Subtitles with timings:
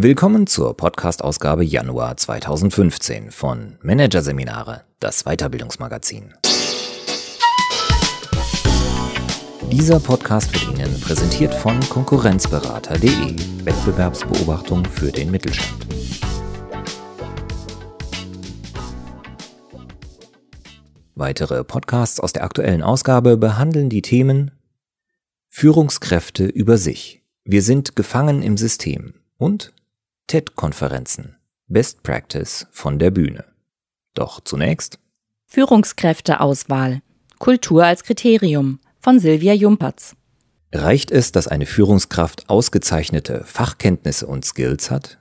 [0.00, 6.34] Willkommen zur Podcast-Ausgabe Januar 2015 von Managerseminare, das Weiterbildungsmagazin.
[9.72, 15.84] Dieser Podcast wird Ihnen präsentiert von Konkurrenzberater.de, Wettbewerbsbeobachtung für den Mittelstand.
[21.16, 24.52] Weitere Podcasts aus der aktuellen Ausgabe behandeln die Themen
[25.48, 27.24] Führungskräfte über sich.
[27.42, 29.72] Wir sind gefangen im System und
[30.28, 31.36] TED-Konferenzen.
[31.68, 33.46] Best Practice von der Bühne.
[34.12, 34.98] Doch zunächst
[35.46, 37.00] Führungskräfteauswahl.
[37.38, 40.16] Kultur als Kriterium von Silvia Jumperz.
[40.70, 45.18] Reicht es, dass eine Führungskraft ausgezeichnete Fachkenntnisse und Skills hat?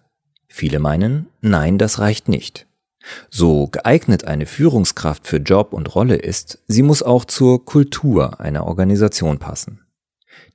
[0.49, 2.67] Viele meinen, nein, das reicht nicht.
[3.29, 8.65] So geeignet eine Führungskraft für Job und Rolle ist, sie muss auch zur Kultur einer
[8.65, 9.85] Organisation passen.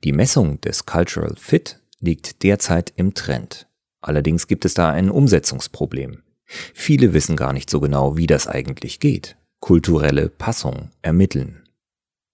[0.04, 3.66] Die Messung des Cultural Fit liegt derzeit im Trend.
[4.02, 6.22] Allerdings gibt es da ein Umsetzungsproblem.
[6.44, 9.36] Viele wissen gar nicht so genau, wie das eigentlich geht.
[9.60, 11.62] Kulturelle Passung ermitteln.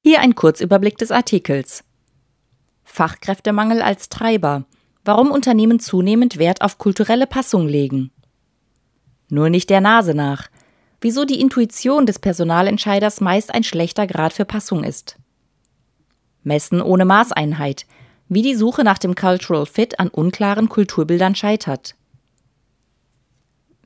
[0.03, 1.85] Hier ein Kurzüberblick des Artikels.
[2.85, 4.65] Fachkräftemangel als Treiber.
[5.05, 8.11] Warum Unternehmen zunehmend Wert auf kulturelle Passung legen.
[9.29, 10.49] Nur nicht der Nase nach.
[11.01, 15.17] Wieso die Intuition des Personalentscheiders meist ein schlechter Grad für Passung ist.
[16.43, 17.87] Messen ohne Maßeinheit
[18.29, 21.95] wie die Suche nach dem Cultural Fit an unklaren Kulturbildern scheitert.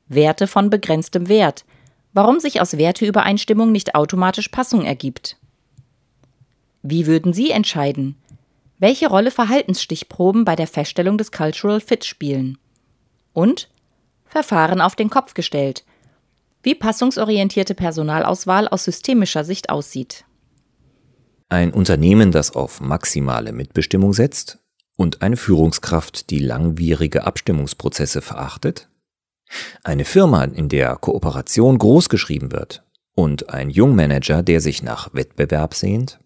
[0.07, 1.65] Werte von begrenztem Wert.
[2.13, 5.37] Warum sich aus Werteübereinstimmung nicht automatisch Passung ergibt.
[6.83, 8.15] Wie würden Sie entscheiden?
[8.77, 12.57] Welche Rolle Verhaltensstichproben bei der Feststellung des Cultural Fit spielen?
[13.31, 13.69] Und
[14.25, 15.85] Verfahren auf den Kopf gestellt.
[16.61, 20.25] Wie passungsorientierte Personalauswahl aus systemischer Sicht aussieht.
[21.53, 24.57] Ein Unternehmen, das auf maximale Mitbestimmung setzt
[24.97, 28.89] und eine Führungskraft, die langwierige Abstimmungsprozesse verachtet?
[29.83, 36.19] Eine Firma, in der Kooperation großgeschrieben wird und ein Jungmanager, der sich nach Wettbewerb sehnt?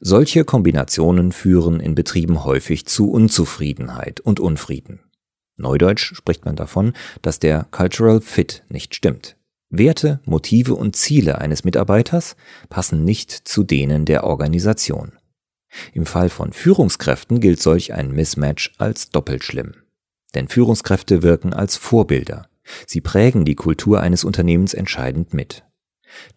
[0.00, 5.00] Solche Kombinationen führen in Betrieben häufig zu Unzufriedenheit und Unfrieden.
[5.58, 9.37] Neudeutsch spricht man davon, dass der Cultural Fit nicht stimmt.
[9.70, 12.36] Werte, Motive und Ziele eines Mitarbeiters
[12.68, 15.12] passen nicht zu denen der Organisation.
[15.92, 19.74] Im Fall von Führungskräften gilt solch ein Mismatch als doppelt schlimm.
[20.34, 22.48] Denn Führungskräfte wirken als Vorbilder.
[22.86, 25.64] Sie prägen die Kultur eines Unternehmens entscheidend mit.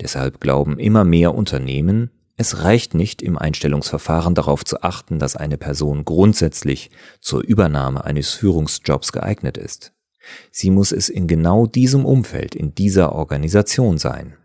[0.02, 5.58] Deshalb glauben immer mehr Unternehmen, es reicht nicht im Einstellungsverfahren darauf zu achten, dass eine
[5.58, 9.94] Person grundsätzlich zur Übernahme eines Führungsjobs geeignet ist.
[10.52, 14.36] Sie muss es in genau diesem Umfeld, in dieser Organisation sein.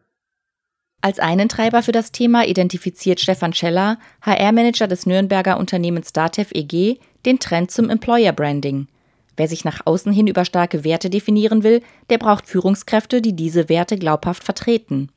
[1.03, 6.99] Als einen Treiber für das Thema identifiziert Stefan Scheller, HR-Manager des Nürnberger Unternehmens Datev EG,
[7.25, 8.89] den Trend zum Employer Branding.
[9.37, 13.69] Wer sich nach außen hin über starke Werte definieren will, der braucht Führungskräfte, die diese
[13.69, 15.11] Werte glaubhaft vertreten.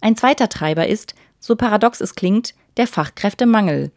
[0.00, 3.92] Ein zweiter Treiber ist, so paradox es klingt, der Fachkräftemangel.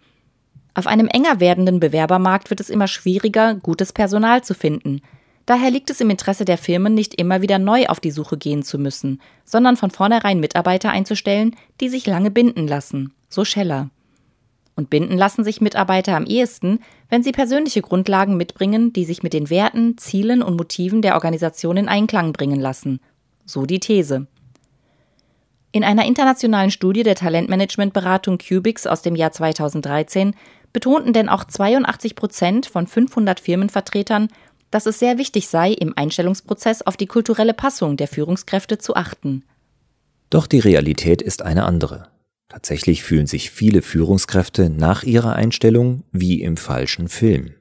[0.75, 5.01] Auf einem enger werdenden Bewerbermarkt wird es immer schwieriger, gutes Personal zu finden,
[5.45, 8.63] Daher liegt es im Interesse der Firmen, nicht immer wieder neu auf die Suche gehen
[8.63, 13.91] zu müssen, sondern von vornherein Mitarbeiter einzustellen, die sich lange binden lassen, so Scheller.
[14.75, 16.79] Und binden lassen sich Mitarbeiter am ehesten,
[17.09, 21.77] wenn sie persönliche Grundlagen mitbringen, die sich mit den Werten, Zielen und Motiven der Organisation
[21.77, 22.99] in Einklang bringen lassen,
[23.45, 24.27] so die These.
[25.71, 30.33] In einer internationalen Studie der Talentmanagementberatung Cubics aus dem Jahr 2013
[30.73, 34.29] betonten denn auch 82 Prozent von 500 Firmenvertretern,
[34.71, 39.43] dass es sehr wichtig sei, im Einstellungsprozess auf die kulturelle Passung der Führungskräfte zu achten.
[40.29, 42.09] Doch die Realität ist eine andere.
[42.47, 47.55] Tatsächlich fühlen sich viele Führungskräfte nach ihrer Einstellung wie im falschen Film.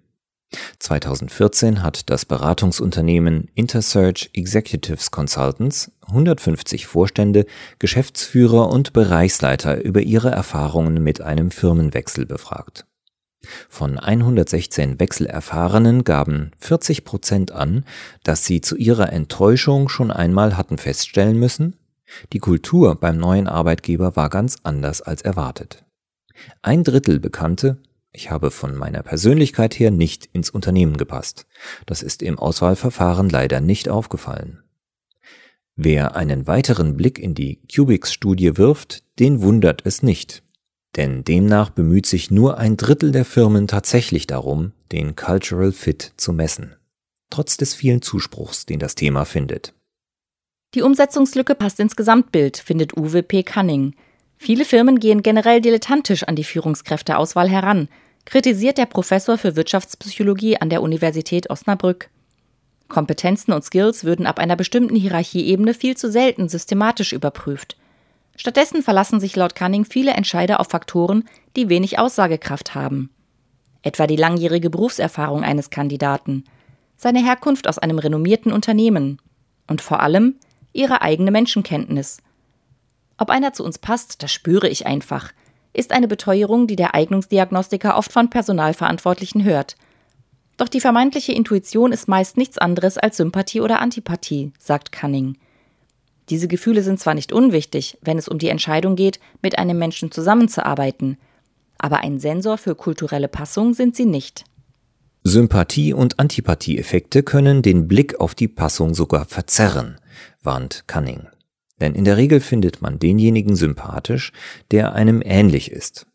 [0.79, 7.47] 2014 hat das Beratungsunternehmen Intersearch Executives Consultants 150 Vorstände,
[7.79, 12.87] Geschäftsführer und Bereichsleiter über ihre Erfahrungen mit einem Firmenwechsel befragt.
[13.69, 17.85] Von 116 Wechselerfahrenen gaben 40 Prozent an,
[18.23, 21.77] dass sie zu ihrer Enttäuschung schon einmal hatten feststellen müssen,
[22.33, 25.85] die Kultur beim neuen Arbeitgeber war ganz anders als erwartet.
[26.63, 27.79] Ein Drittel bekannte,
[28.13, 31.47] ich habe von meiner Persönlichkeit her nicht ins Unternehmen gepasst.
[31.87, 34.63] Das ist im Auswahlverfahren leider nicht aufgefallen.
[35.77, 40.45] Wer einen weiteren Blick in die Cubics-Studie wirft, den wundert es nicht,
[40.97, 46.33] denn demnach bemüht sich nur ein Drittel der Firmen tatsächlich darum, den Cultural Fit zu
[46.33, 46.77] messen,
[47.31, 49.75] trotz des vielen Zuspruchs, den das Thema findet.
[50.75, 53.43] Die Umsetzungslücke passt ins Gesamtbild, findet Uwe P.
[53.43, 53.95] Cunning.
[54.37, 57.89] Viele Firmen gehen generell dilettantisch an die Führungskräfteauswahl heran,
[58.25, 62.11] kritisiert der Professor für Wirtschaftspsychologie an der Universität Osnabrück.
[62.89, 67.77] Kompetenzen und Skills würden ab einer bestimmten Hierarchieebene viel zu selten systematisch überprüft.
[68.37, 71.25] Stattdessen verlassen sich laut Cunning viele Entscheider auf Faktoren,
[71.57, 73.11] die wenig Aussagekraft haben.
[73.83, 76.45] Etwa die langjährige Berufserfahrung eines Kandidaten,
[76.97, 79.21] seine Herkunft aus einem renommierten Unternehmen
[79.67, 80.37] und vor allem
[80.73, 82.19] ihre eigene Menschenkenntnis.
[83.19, 85.33] Ob einer zu uns passt, das spüre ich einfach,
[85.73, 89.77] ist eine Beteuerung, die der Eignungsdiagnostiker oft von Personalverantwortlichen hört.
[90.57, 95.37] Doch die vermeintliche Intuition ist meist nichts anderes als Sympathie oder Antipathie, sagt Cunning.
[96.31, 100.11] Diese Gefühle sind zwar nicht unwichtig, wenn es um die Entscheidung geht, mit einem Menschen
[100.11, 101.19] zusammenzuarbeiten,
[101.79, 104.45] aber ein Sensor für kulturelle Passung sind sie nicht.
[105.23, 109.99] Sympathie- und Antipathieeffekte können den Blick auf die Passung sogar verzerren,
[110.43, 111.29] warnt Cunning.
[111.81, 114.33] Denn in der Regel findet man denjenigen sympathisch,
[114.71, 116.07] der einem ähnlich ist.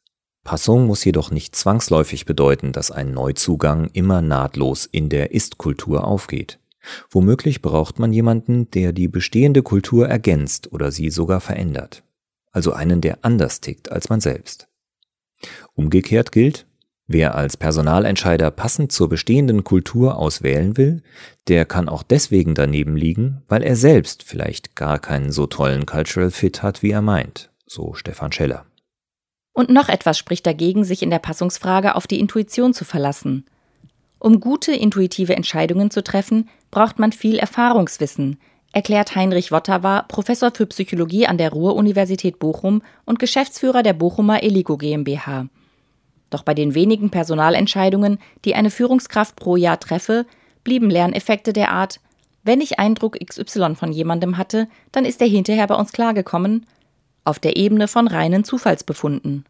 [0.43, 6.59] Passung muss jedoch nicht zwangsläufig bedeuten, dass ein Neuzugang immer nahtlos in der Ist-Kultur aufgeht.
[7.09, 12.03] Womöglich braucht man jemanden, der die bestehende Kultur ergänzt oder sie sogar verändert.
[12.51, 14.67] Also einen, der anders tickt als man selbst.
[15.73, 16.65] Umgekehrt gilt,
[17.07, 21.01] wer als Personalentscheider passend zur bestehenden Kultur auswählen will,
[21.47, 26.31] der kann auch deswegen daneben liegen, weil er selbst vielleicht gar keinen so tollen Cultural
[26.31, 28.65] Fit hat, wie er meint, so Stefan Scheller.
[29.53, 33.45] Und noch etwas spricht dagegen, sich in der Passungsfrage auf die Intuition zu verlassen.
[34.19, 38.37] Um gute intuitive Entscheidungen zu treffen, braucht man viel Erfahrungswissen,
[38.73, 44.77] erklärt Heinrich Wottawa, Professor für Psychologie an der Ruhr-Universität Bochum und Geschäftsführer der Bochumer Eligo
[44.77, 45.47] GmbH.
[46.29, 50.25] Doch bei den wenigen Personalentscheidungen, die eine Führungskraft pro Jahr treffe,
[50.63, 51.99] blieben Lerneffekte der Art,
[52.43, 56.65] wenn ich Eindruck XY von jemandem hatte, dann ist er hinterher bei uns klargekommen,
[57.23, 59.45] auf der Ebene von reinen Zufallsbefunden.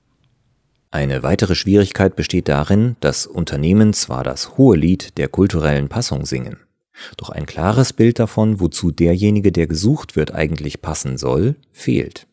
[0.92, 6.58] Eine weitere Schwierigkeit besteht darin, dass Unternehmen zwar das hohe Lied der kulturellen Passung singen,
[7.18, 12.28] doch ein klares Bild davon, wozu derjenige, der gesucht wird, eigentlich passen soll, fehlt.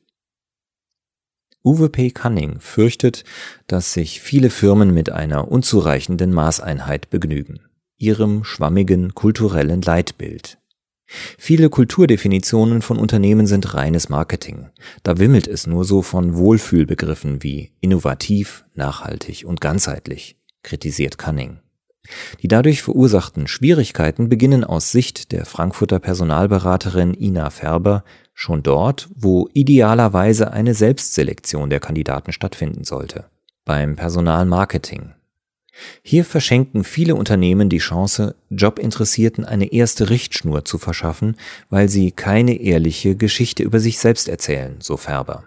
[1.64, 2.10] Uwe P.
[2.12, 3.24] Cunning fürchtet,
[3.66, 7.60] dass sich viele Firmen mit einer unzureichenden Maßeinheit begnügen,
[7.98, 10.58] ihrem schwammigen kulturellen Leitbild.
[11.08, 14.70] Viele Kulturdefinitionen von Unternehmen sind reines Marketing.
[15.02, 21.60] Da wimmelt es nur so von Wohlfühlbegriffen wie innovativ, nachhaltig und ganzheitlich, kritisiert Cunning.
[22.42, 29.48] Die dadurch verursachten Schwierigkeiten beginnen aus Sicht der Frankfurter Personalberaterin Ina Färber schon dort, wo
[29.54, 33.26] idealerweise eine Selbstselektion der Kandidaten stattfinden sollte,
[33.64, 35.15] beim Personalmarketing.
[36.02, 41.36] Hier verschenken viele Unternehmen die Chance, Jobinteressierten eine erste Richtschnur zu verschaffen,
[41.70, 45.44] weil sie keine ehrliche Geschichte über sich selbst erzählen, so Färber.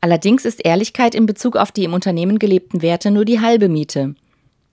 [0.00, 4.14] Allerdings ist Ehrlichkeit in Bezug auf die im Unternehmen gelebten Werte nur die halbe Miete.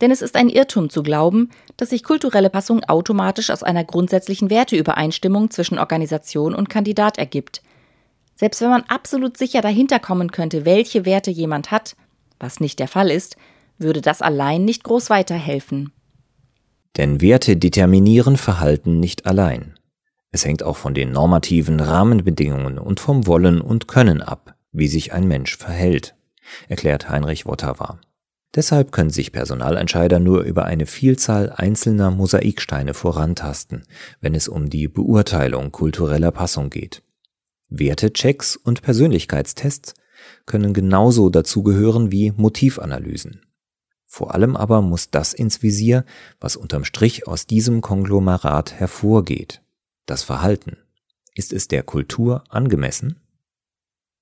[0.02, 4.50] Denn es ist ein Irrtum zu glauben, dass sich kulturelle Passung automatisch aus einer grundsätzlichen
[4.50, 7.62] Werteübereinstimmung zwischen Organisation und Kandidat ergibt.
[8.36, 11.96] Selbst wenn man absolut sicher dahinter kommen könnte, welche Werte jemand hat,
[12.40, 13.38] was nicht der Fall ist,
[13.78, 15.92] würde das allein nicht groß weiterhelfen.
[16.98, 19.78] Denn Werte determinieren Verhalten nicht allein.
[20.32, 25.14] Es hängt auch von den normativen Rahmenbedingungen und vom Wollen und Können ab, wie sich
[25.14, 26.16] ein Mensch verhält,
[26.68, 28.00] erklärt Heinrich Wottawa.
[28.54, 33.84] Deshalb können sich Personalentscheider nur über eine Vielzahl einzelner Mosaiksteine vorantasten,
[34.22, 37.02] wenn es um die Beurteilung kultureller Passung geht.
[37.70, 39.94] Wertechecks und Persönlichkeitstests
[40.46, 43.42] können genauso dazugehören wie Motivanalysen.
[44.06, 46.06] Vor allem aber muss das ins Visier,
[46.40, 49.62] was unterm Strich aus diesem Konglomerat hervorgeht.
[50.06, 50.78] Das Verhalten.
[51.34, 53.20] Ist es der Kultur angemessen?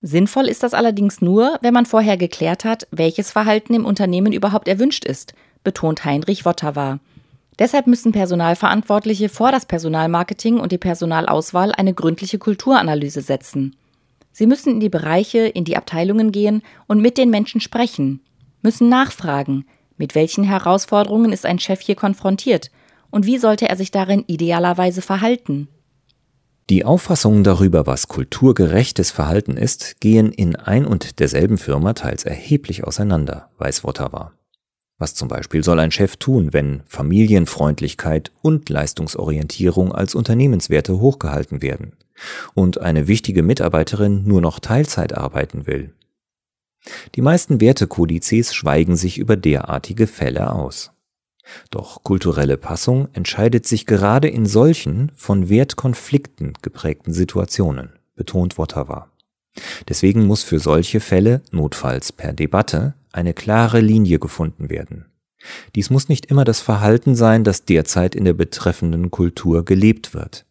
[0.02, 4.68] Sinnvoll ist das allerdings nur, wenn man vorher geklärt hat, welches Verhalten im Unternehmen überhaupt
[4.68, 7.00] erwünscht ist, betont Heinrich Wottawa.
[7.60, 13.76] Deshalb müssen Personalverantwortliche vor das Personalmarketing und die Personalauswahl eine gründliche Kulturanalyse setzen.
[14.32, 18.22] Sie müssen in die Bereiche, in die Abteilungen gehen und mit den Menschen sprechen,
[18.64, 19.66] müssen nachfragen,
[19.98, 22.72] mit welchen Herausforderungen ist ein Chef hier konfrontiert
[23.12, 25.68] und wie sollte er sich darin idealerweise verhalten?
[26.70, 32.86] Die Auffassungen darüber, was kulturgerechtes Verhalten ist, gehen in ein und derselben Firma teils erheblich
[32.86, 34.32] auseinander, weiß Wottawa.
[34.98, 41.94] Was zum Beispiel soll ein Chef tun, wenn Familienfreundlichkeit und Leistungsorientierung als Unternehmenswerte hochgehalten werden
[42.54, 45.94] und eine wichtige Mitarbeiterin nur noch Teilzeit arbeiten will?
[47.16, 50.92] Die meisten Wertekodizes schweigen sich über derartige Fälle aus.
[51.70, 59.10] Doch kulturelle Passung entscheidet sich gerade in solchen von Wertkonflikten geprägten Situationen, betont Wottawa.
[59.88, 65.06] Deswegen muss für solche Fälle, notfalls per Debatte, eine klare Linie gefunden werden.
[65.76, 70.46] Dies muss nicht immer das Verhalten sein, das derzeit in der betreffenden Kultur gelebt wird.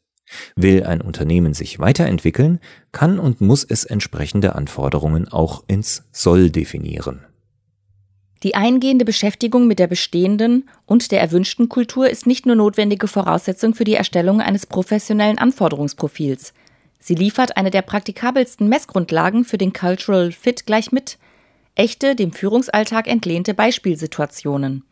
[0.56, 2.60] Will ein Unternehmen sich weiterentwickeln,
[2.92, 7.24] kann und muss es entsprechende Anforderungen auch ins Soll definieren.
[8.42, 13.74] Die eingehende Beschäftigung mit der bestehenden und der erwünschten Kultur ist nicht nur notwendige Voraussetzung
[13.74, 16.52] für die Erstellung eines professionellen Anforderungsprofils.
[16.98, 21.18] Sie liefert eine der praktikabelsten Messgrundlagen für den Cultural Fit gleich mit.
[21.74, 24.84] Echte, dem Führungsalltag entlehnte Beispielsituationen.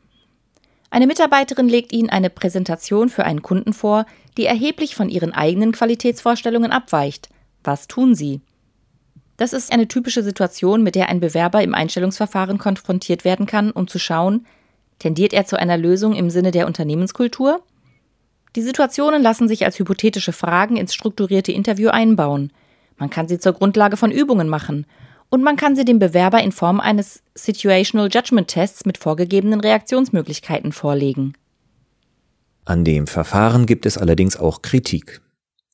[0.91, 4.07] Eine Mitarbeiterin legt Ihnen eine Präsentation für einen Kunden vor,
[4.37, 7.29] die erheblich von Ihren eigenen Qualitätsvorstellungen abweicht.
[7.63, 8.41] Was tun Sie?
[9.37, 13.87] Das ist eine typische Situation, mit der ein Bewerber im Einstellungsverfahren konfrontiert werden kann, um
[13.87, 14.47] zu schauen,
[14.99, 17.63] tendiert er zu einer Lösung im Sinne der Unternehmenskultur?
[18.57, 22.53] Die Situationen lassen sich als hypothetische Fragen ins strukturierte Interview einbauen.
[22.99, 24.87] Man kann sie zur Grundlage von Übungen machen
[25.31, 30.73] und man kann sie dem Bewerber in Form eines Situational Judgment Tests mit vorgegebenen Reaktionsmöglichkeiten
[30.73, 31.35] vorlegen.
[32.65, 35.23] An dem Verfahren gibt es allerdings auch Kritik.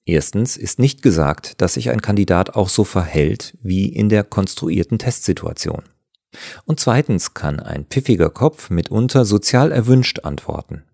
[0.04, 4.98] Erstens ist nicht gesagt, dass sich ein Kandidat auch so verhält wie in der konstruierten
[4.98, 5.82] Testsituation.
[6.64, 10.84] Und zweitens kann ein pfiffiger Kopf mitunter sozial erwünscht antworten.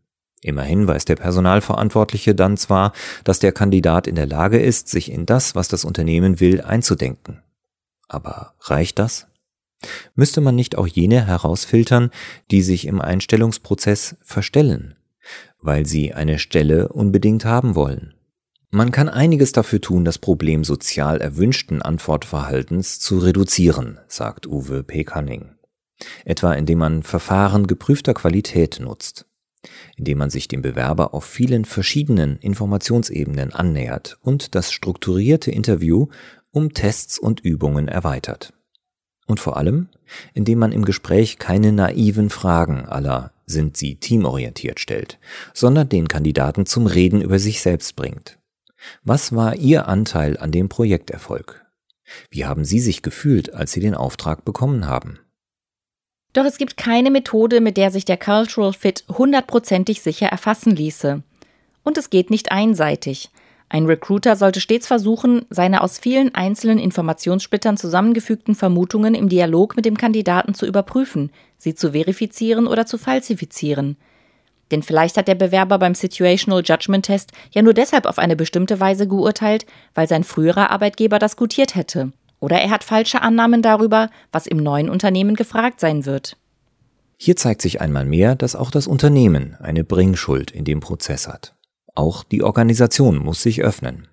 [0.41, 2.93] Immerhin weiß der Personalverantwortliche dann zwar,
[3.23, 7.43] dass der Kandidat in der Lage ist, sich in das, was das Unternehmen will, einzudenken.
[8.13, 9.27] Aber reicht das?
[10.15, 12.11] Müsste man nicht auch jene herausfiltern,
[12.51, 14.95] die sich im Einstellungsprozess verstellen,
[15.61, 18.15] weil sie eine Stelle unbedingt haben wollen?
[18.71, 25.05] Man kann einiges dafür tun, das Problem sozial erwünschten Antwortverhaltens zu reduzieren, sagt Uwe P.
[25.05, 25.57] Cunning.
[26.25, 29.27] Etwa indem man Verfahren geprüfter Qualität nutzt,
[29.97, 36.09] indem man sich dem Bewerber auf vielen verschiedenen Informationsebenen annähert und das strukturierte Interview
[36.53, 38.53] um Tests und Übungen erweitert.
[39.27, 39.89] Und vor allem,
[40.35, 45.19] indem man im Gespräch keine naiven Fragen aller sind Sie teamorientiert stellt,
[45.53, 48.39] sondern den Kandidaten zum Reden über sich selbst bringt
[49.05, 51.65] was war Ihr Anteil an dem Projekterfolg?
[52.31, 55.19] Wie haben Sie sich gefühlt, als Sie den Auftrag bekommen haben?
[56.33, 61.23] Doch es gibt keine Methode, mit der sich der Cultural Fit hundertprozentig sicher erfassen ließe.
[61.83, 63.31] Und es geht nicht einseitig.
[63.73, 69.87] Ein Recruiter sollte stets versuchen, seine aus vielen einzelnen Informationssplittern zusammengefügten Vermutungen im Dialog mit
[69.87, 73.97] dem Kandidaten zu überprüfen, sie zu verifizieren oder zu falsifizieren–
[74.73, 78.81] denn vielleicht hat der Bewerber beim Situational Judgment Test ja nur deshalb auf eine bestimmte
[78.81, 82.13] Weise geurteilt, weil sein früherer Arbeitgeber das gutiert hätte.
[82.41, 86.37] Oder er hat falsche Annahmen darüber, was im neuen Unternehmen gefragt sein wird.
[87.19, 91.55] Hier zeigt sich einmal mehr, dass auch das Unternehmen eine Bringschuld in dem Prozess hat.
[91.95, 94.09] Auch die Organisation muss sich öffnen.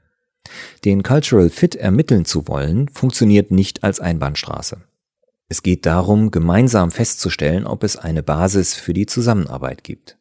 [0.85, 4.81] Den Cultural Fit ermitteln zu wollen, funktioniert nicht als Einbahnstraße.
[5.47, 10.17] Es geht darum, gemeinsam festzustellen, ob es eine Basis für die Zusammenarbeit gibt.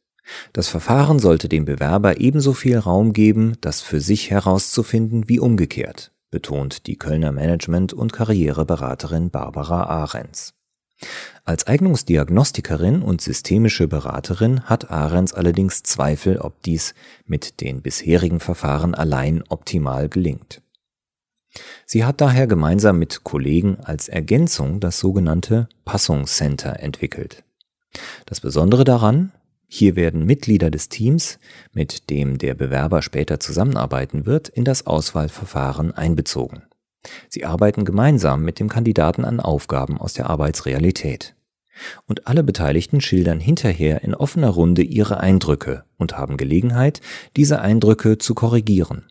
[0.52, 6.12] Das Verfahren sollte dem Bewerber ebenso viel Raum geben, das für sich herauszufinden wie umgekehrt,
[6.30, 10.57] betont die Kölner Management- und Karriereberaterin Barbara Ahrens.
[11.44, 18.94] Als Eignungsdiagnostikerin und systemische Beraterin hat Ahrens allerdings Zweifel, ob dies mit den bisherigen Verfahren
[18.94, 20.60] allein optimal gelingt.
[21.86, 27.44] Sie hat daher gemeinsam mit Kollegen als Ergänzung das sogenannte Passungscenter entwickelt.
[28.26, 29.32] Das Besondere daran,
[29.66, 31.38] hier werden Mitglieder des Teams,
[31.72, 36.62] mit dem der Bewerber später zusammenarbeiten wird, in das Auswahlverfahren einbezogen.
[37.28, 41.34] Sie arbeiten gemeinsam mit dem Kandidaten an Aufgaben aus der Arbeitsrealität.
[42.06, 47.00] Und alle Beteiligten schildern hinterher in offener Runde ihre Eindrücke und haben Gelegenheit,
[47.36, 49.04] diese Eindrücke zu korrigieren.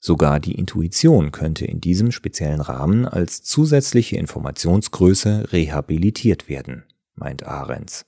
[0.00, 8.04] Sogar die Intuition könnte in diesem speziellen Rahmen als zusätzliche Informationsgröße rehabilitiert werden, meint Ahrens.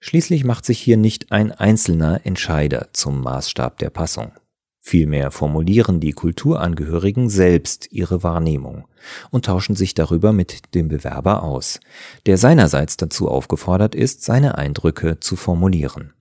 [0.00, 4.32] Schließlich macht sich hier nicht ein einzelner Entscheider zum Maßstab der Passung.
[4.80, 8.86] Vielmehr formulieren die Kulturangehörigen selbst ihre Wahrnehmung
[9.30, 11.80] und tauschen sich darüber mit dem Bewerber aus,
[12.26, 16.14] der seinerseits dazu aufgefordert ist, seine Eindrücke zu formulieren.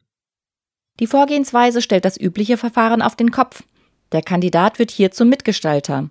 [1.00, 3.64] Die Vorgehensweise stellt das übliche Verfahren auf den Kopf.
[4.12, 6.10] Der Kandidat wird hier zum Mitgestalter.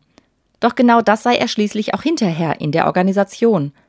[0.60, 3.72] Doch genau das sei er schließlich auch hinterher in der Organisation–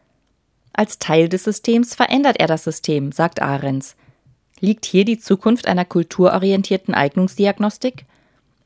[0.80, 3.98] als Teil des Systems verändert er das System, sagt Ahrens.
[4.62, 8.06] Liegt hier die Zukunft einer kulturorientierten Eignungsdiagnostik?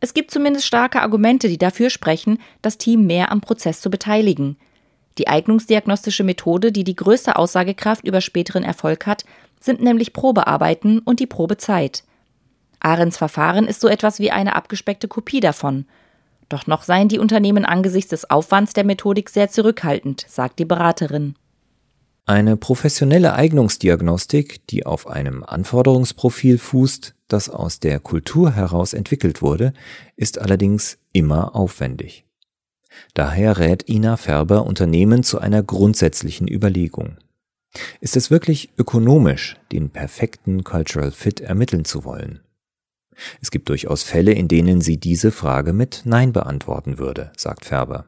[0.03, 4.57] Es gibt zumindest starke Argumente, die dafür sprechen, das Team mehr am Prozess zu beteiligen.
[5.17, 9.23] Die eignungsdiagnostische Methode, die die größte Aussagekraft über späteren Erfolg hat,
[9.61, 12.03] sind nämlich Probearbeiten und die Probezeit.
[12.81, 15.85] Ahrens Verfahren ist so etwas wie eine abgespeckte Kopie davon.
[16.49, 21.35] Doch noch seien die Unternehmen angesichts des Aufwands der Methodik sehr zurückhaltend, sagt die Beraterin.
[22.25, 29.73] Eine professionelle Eignungsdiagnostik, die auf einem Anforderungsprofil fußt, das aus der Kultur heraus entwickelt wurde,
[30.15, 32.25] ist allerdings immer aufwendig.
[33.13, 37.17] Daher rät Ina Färber Unternehmen zu einer grundsätzlichen Überlegung.
[37.99, 42.39] Ist es wirklich ökonomisch, den perfekten Cultural Fit ermitteln zu wollen?
[43.41, 48.05] Es gibt durchaus Fälle, in denen sie diese Frage mit Nein beantworten würde, sagt Färber.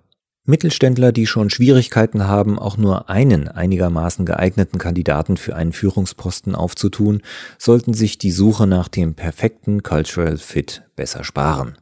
[0.48, 7.24] Mittelständler, die schon Schwierigkeiten haben, auch nur einen einigermaßen geeigneten Kandidaten für einen Führungsposten aufzutun,
[7.58, 11.80] sollten sich die Suche nach dem perfekten Cultural Fit besser sparen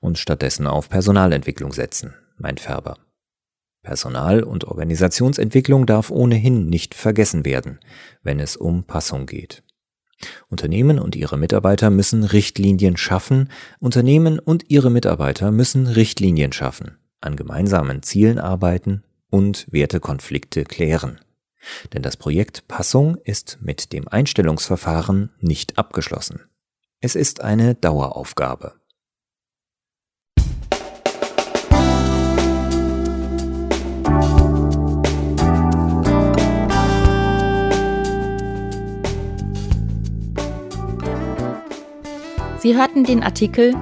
[0.00, 2.96] und stattdessen auf Personalentwicklung setzen, meint Färber.
[3.82, 7.80] Personal- und Organisationsentwicklung darf ohnehin nicht vergessen werden,
[8.22, 9.62] wenn es um Passung geht.
[10.48, 17.36] Unternehmen und ihre Mitarbeiter müssen Richtlinien schaffen, Unternehmen und ihre Mitarbeiter müssen Richtlinien schaffen an
[17.36, 21.20] gemeinsamen Zielen arbeiten und Wertekonflikte klären.
[21.92, 26.40] Denn das Projekt Passung ist mit dem Einstellungsverfahren nicht abgeschlossen.
[27.00, 28.74] Es ist eine Daueraufgabe.
[42.58, 43.74] Sie hörten den Artikel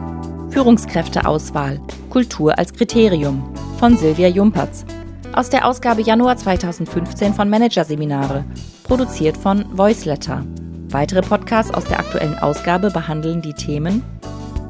[0.50, 1.80] Führungskräfteauswahl
[2.14, 3.42] Kultur als Kriterium
[3.80, 4.84] von Silvia Jumperz
[5.32, 8.44] aus der Ausgabe Januar 2015 von Managerseminare,
[8.84, 10.46] produziert von Voiceletter.
[10.90, 14.04] Weitere Podcasts aus der aktuellen Ausgabe behandeln die Themen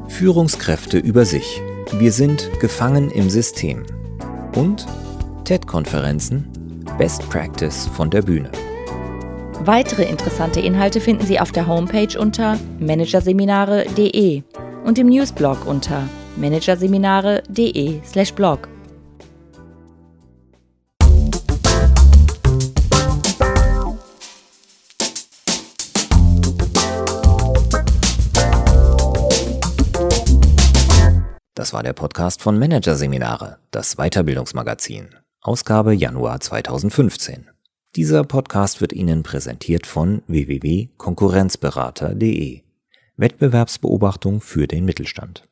[0.07, 1.61] Führungskräfte über sich.
[1.99, 3.85] Wir sind gefangen im System.
[4.55, 4.87] Und
[5.43, 6.49] TED-Konferenzen
[6.97, 8.49] Best Practice von der Bühne.
[9.63, 14.41] Weitere interessante Inhalte finden Sie auf der Homepage unter managerseminare.de
[14.83, 16.01] und im Newsblog unter
[16.37, 18.69] managerseminare.de/blog.
[31.57, 37.49] Das war der Podcast von Managerseminare, das Weiterbildungsmagazin, Ausgabe Januar 2015.
[37.95, 42.61] Dieser Podcast wird Ihnen präsentiert von www.konkurrenzberater.de.
[43.17, 45.47] Wettbewerbsbeobachtung für den Mittelstand.